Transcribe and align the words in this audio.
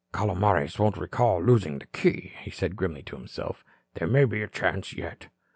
"Calomares 0.11 0.79
won't 0.79 0.97
recall 0.97 1.43
losing 1.43 1.77
the 1.77 1.85
key," 1.85 2.33
he 2.39 2.49
said 2.49 2.75
grimly 2.75 3.03
to 3.03 3.15
himself. 3.15 3.63
"There 3.93 4.07
may 4.07 4.25
be 4.25 4.41
a 4.41 4.47
chance 4.47 4.93
yet." 4.93 5.27